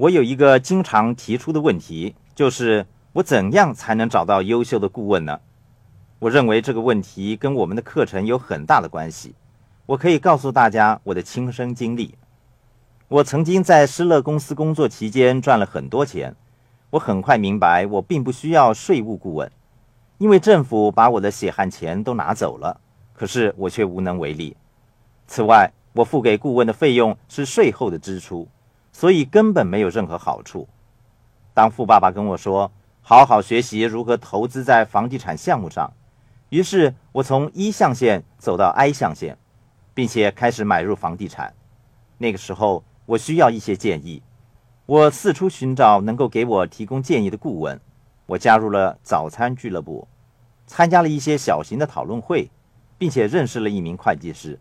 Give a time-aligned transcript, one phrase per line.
[0.00, 5.38] 我有一个经常提出的问题，就是我怎样才能找到优秀的顾问呢？
[6.18, 9.34] 我认为这个问题跟我们的课程有很大的关系。
[9.84, 12.14] 我可以告诉大家我的亲身经历。
[13.08, 16.34] 我曾经在施乐公司工作期间赚了很多钱，
[16.88, 19.52] 我很快明白我并不需要税务顾问，
[20.16, 22.80] 因为政府把我的血汗钱都拿走了，
[23.12, 24.56] 可是我却无能为力。
[25.26, 28.48] 此外，我付给顾问的费用是税后的支出，
[29.00, 30.68] 所以根本没有任何好处。
[31.54, 32.70] 当富爸爸跟我说
[33.00, 35.90] ：“好好学习如何投资在房地产项目上。”
[36.50, 39.38] 于是，我从一象限走到 I 象限，
[39.94, 41.54] 并且开始买入房地产。
[42.18, 44.22] 那个时候，我需要一些建议，
[44.84, 47.80] 我四处寻找能够给我提供建议的顾问。
[48.26, 50.06] 我加入了早餐俱乐部，
[50.66, 52.50] 参加了一些小型的讨论会，
[52.98, 54.60] 并且认识了一名会计师。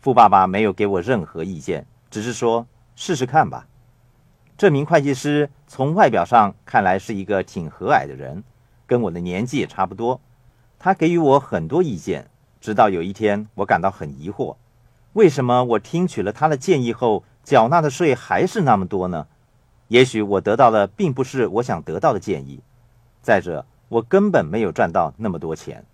[0.00, 2.66] 富爸爸没有给我任何意见，只是说
[3.00, 3.68] 试试看吧。
[4.56, 8.42] 这名会计师从外表上看来是一个挺和蔼的人，
[8.88, 10.20] 跟我的年纪也差不多。
[10.80, 12.28] 他给予我很多意见，
[12.60, 14.56] 直到有一天，我感到很疑惑：
[15.12, 19.28] 为什么我听取了他的建议后，缴纳的税还是那么多呢？
[19.86, 22.60] 也许我得到的并不是我想得到的建议。
[23.22, 25.84] 再者，我根本没有赚到那么多钱。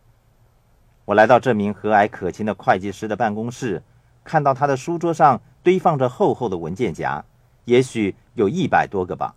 [1.05, 3.83] 我来到这名和蔼可亲的会计师的办公室。
[4.25, 7.25] 看到他的书桌上堆放着厚厚的文件夹，
[7.65, 9.34] 也许有一百多个吧。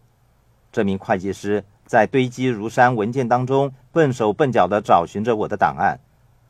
[0.71, 5.97] 这名会计师在堆积如山文件当中笨手笨脚地找寻着我的档案，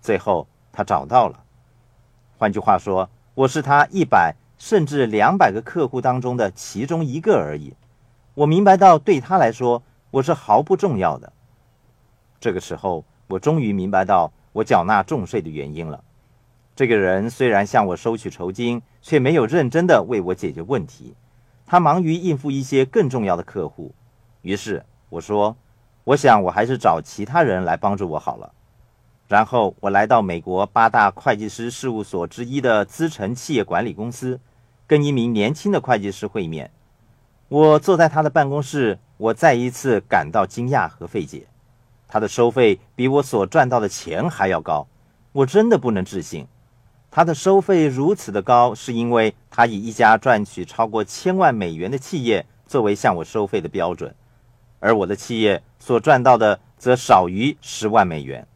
[0.01, 1.43] 最后他找到了。
[2.39, 7.73] 换句话说，我是他一百甚至两百个客户当中的其中一个而已。
[8.33, 11.31] 我明白到，对他来说，我是毫不重要的。
[12.39, 16.03] 这个时候，我终于明白到我缴纳重税的原因了。
[16.75, 21.13] 这个人虽然向我收取酬金，却没有认真的为我解决问题。
[21.65, 23.95] 他忙于应付一些更重要的客户。
[24.41, 25.55] 于是我说
[26.03, 28.51] ：“我想我还是找其他人来帮助我好了。”
[29.29, 34.41] 然后我来到美国八大会计师事务所之一的资诚企业管理公司，
[34.85, 36.69] 跟一名年轻的会计师会面。
[37.47, 41.47] 我坐在他的办公室，我再一次感到惊讶和费解。
[42.09, 44.85] 他的收费比我所赚到的钱还要高，
[45.31, 46.45] 我真的不能置信。
[47.17, 54.13] 他的收费如此的高，是因为他以一家赚取超过千万美元的企业作为向我收费的标准，
[54.79, 58.47] 而我的企业所赚到的则少于十万美元。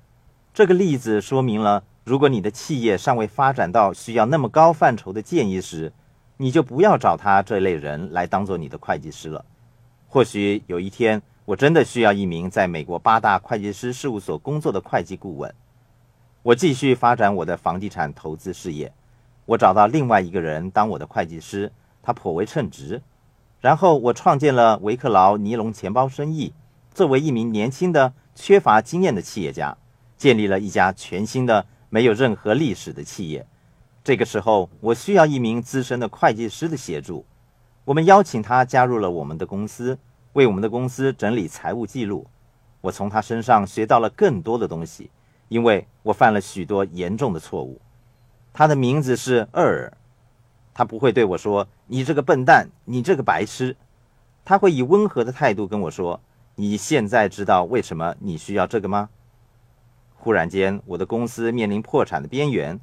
[0.54, 5.92] 这个例子说明了，如果你的企业尚未发展到需要那么高范畴的建议时，
[6.38, 9.44] 你就不要找他这类人来当做你的会计师了。
[10.08, 15.52] 或许有一天，我真的需要一名在美国八大会计师事务所工作的会计顾问。
[16.44, 18.92] 我继续发展我的房地产投资事业，
[19.46, 21.72] 我找到另外一个人当我的会计师，
[22.02, 23.00] 他颇为称职。
[23.60, 26.52] 然后我创建了维克劳尼龙钱包生意，
[26.92, 29.78] 作为一名年轻的、缺乏经验的企业家，
[30.18, 33.46] 建立了一家全新的、没有任何历史的企业。
[34.04, 37.24] 这个时候，我需要一名资深的会计师的协助。
[37.86, 40.00] 我们邀请他加入了我们的公司，
[40.34, 42.26] 为我们的公司整理财务记录。
[42.82, 45.12] 我从他身上学到了更多的东西。
[45.52, 47.82] 因为我犯了许多严重的错误，
[48.54, 49.92] 他的名字是厄尔，
[50.74, 53.76] 他不会对我说“你这个笨蛋，你这个白痴”，
[54.46, 56.22] 他会以温和的态度跟我说
[56.56, 59.10] ：“你现在知道为什么你需要这个吗？”
[60.16, 62.80] 忽然间，我的公司面临破产的边缘。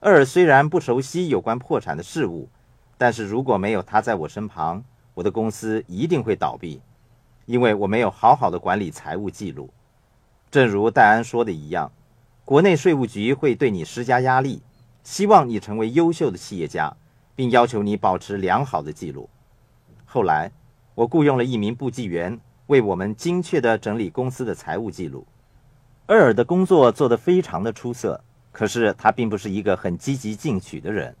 [0.00, 2.50] 厄尔虽然不熟悉有关破产的事物，
[2.98, 6.82] 但是如果没有他在我身旁，我的公司一定会倒闭，
[7.46, 9.70] 因为我没有好好的管理财务记录。
[10.50, 11.90] 正如戴安说的一样。
[12.50, 14.60] 国内税务局会对你施加压力，
[15.04, 16.92] 希望你成为优秀的企业家，
[17.36, 19.30] 并要求你保持良好的记录。
[20.04, 20.50] 后来，
[20.96, 25.24] 我雇佣了一名部记员，为我们精确地整理公司的财务记录。
[26.08, 31.14] 厄尔的工作做得非常的出色，可是他并不是一个很积极进取的人，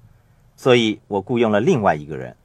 [0.56, 2.36] 所以我雇佣了另外一个人。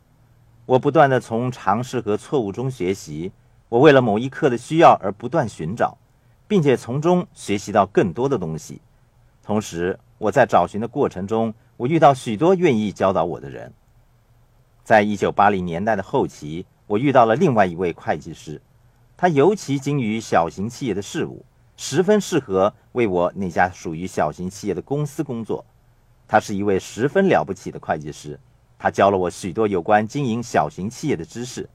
[0.68, 3.32] 我不断地从尝试和错误中学习，
[3.68, 5.98] 我为了某一刻的需要而不断寻找。
[6.48, 8.82] 并且从中学习到更多的东西。
[9.44, 13.74] 同时，我在找寻的过程中，我遇到许多愿意教导我的人。
[14.84, 18.62] 在一九八零年代的后期，我遇到了另外一位会计师，
[19.18, 21.44] 他尤其精于小型企业的事务，
[21.78, 25.66] 十分适合为我那家属于小型企业的公司工作。
[26.28, 28.40] 他是一位十分了不起的会计师，
[28.78, 31.68] 他教了我许多有关经营小型企业的知识。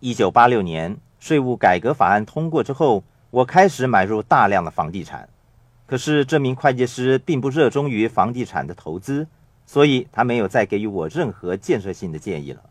[0.00, 3.04] 一九八六年税务改革法案通过之后。
[3.30, 5.28] 我开始买入大量的房地产，
[5.86, 9.26] 可是这名会计师并不热衷于房地产的投资，
[9.66, 12.62] 所以他没有再给予我任何建设性的建议了。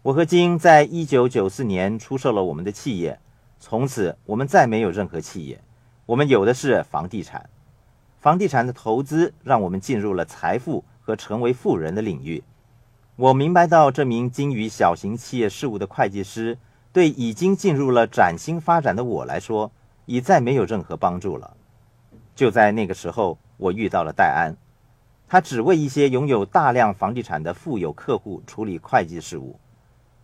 [0.00, 3.18] 我和金在一九九四年出售了我们的企业，
[3.60, 5.60] 从此我们再没有任何企业，
[6.06, 7.50] 我们有的是房地产。
[8.18, 12.42] 房地产的投资让我们进入了财富和成为富人的领域。
[13.16, 16.56] 我明白到，这名精于小型企业事务的会计师，
[16.96, 19.70] 对已经进入了崭新发展的我来说，
[20.06, 21.54] 已再没有任何帮助了。
[22.34, 24.56] 就在那个时候，我遇到了戴安，
[25.28, 29.60] 他只为一些拥有大量房地产的富有客户处理会计事务。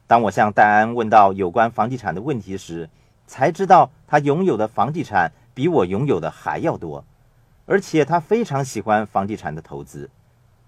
[0.07, 2.89] 当我向戴安问到有关房地产的问题时，
[3.27, 7.05] 才知道他拥有的房地产比我拥有的还要多，
[7.67, 10.09] 而且他非常喜欢房地产的投资。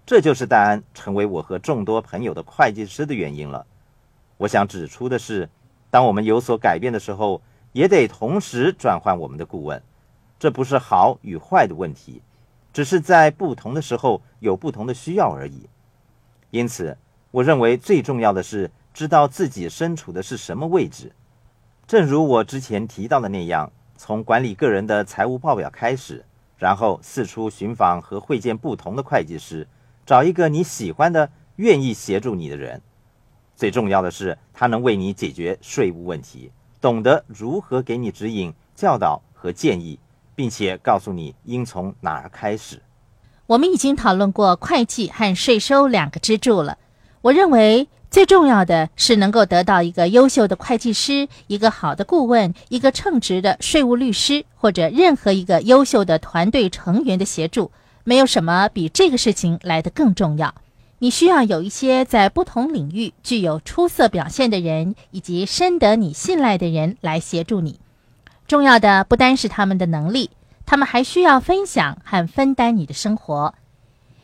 [0.05, 3.65] 这就是戴安成为我和众多朋友的会计师的原因了。
[4.37, 5.49] 我想指出的是，
[5.95, 9.81] 当我们有所改变的时候，也得同时转换我们的顾问。
[10.37, 12.21] 这不是好与坏的问题，
[12.73, 15.69] 只是在不同的时候有不同的需要而已。
[16.51, 16.97] 因此，
[17.31, 18.69] 我认为最重要的是。
[18.93, 21.13] 知道自己身处的是什么位置，
[21.87, 26.25] 正如我之前提到的那样，从管理个人的财务报表开始，
[26.57, 29.65] 然后四处寻访和会见不同的会计师，
[30.05, 32.81] 找一个你喜欢的、愿意协助你的人。
[33.55, 39.97] 最重要的是，他能为你解决税务问题，懂得如何给你指引、教导和建议，
[40.35, 42.81] 并且告诉你应从哪儿开始。
[43.47, 46.77] 我们已经讨论过会计和税收两个支柱了，
[47.21, 47.87] 我认为。
[48.11, 57.71] 最重要的是能够得到一个优秀的会计师、一个好的顾问、一个称职的税务律师，或者任何一个优秀的团队成员的协助。
[58.05, 60.55] 没有什么比这个事情来得更重要。
[60.99, 67.79] 你需要有一些在不同领域具有出色表现的人，以及深得你信赖的人来协助你。
[68.47, 70.29] 重要的不单是他们的能力，
[70.65, 73.55] 他们还需要分享和分担你的生活。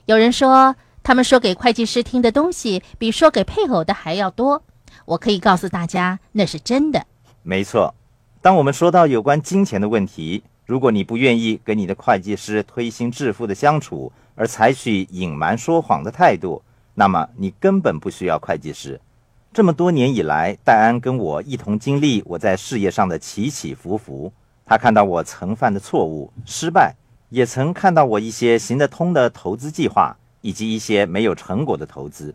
[0.05, 0.75] 有人说。
[1.03, 4.61] 他们说给会计师听的东西比说给配偶的还要多，
[5.05, 7.07] 我可以告诉大家，那是真的。
[7.41, 7.95] 没错，
[8.39, 16.63] 当我们说到有关金钱的问题，如果你不愿意跟你的会计师推心置腹的相处，而采取隐瞒说谎的态度，
[16.93, 18.97] 那么你根本不需要会计师。
[19.51, 24.31] 这么多年以来，戴安跟我一同经历我在事业上的起起伏伏，
[24.65, 26.95] 他看到我曾犯的错误、失败，
[27.27, 30.15] 也曾看到我一些行得通的投资计划。
[30.39, 32.33] 以及一些没有成果的投资，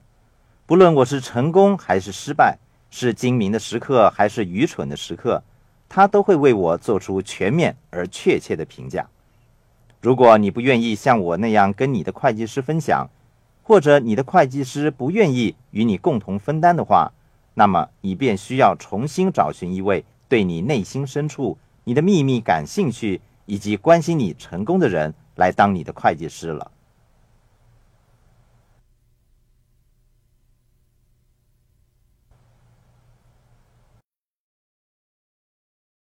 [0.64, 2.58] 不论我是成功还是失败，
[2.88, 5.42] 是精明的时刻还是愚蠢的时刻，
[5.88, 9.08] 他都会为我做出全面而确切的评价。
[10.00, 13.08] 如果你不愿意像我那样跟你的会计师分享，
[13.62, 17.12] 或者你的会计师不愿意与你共同分担的话，
[17.54, 26.70] 那么你便需要重新找寻一位对你内心深处、你的秘密感兴趣以及关心你成功的人来当你的会计师了。